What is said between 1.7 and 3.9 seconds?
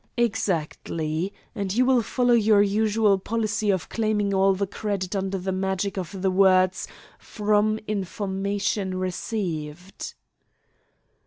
you will follow your usual policy of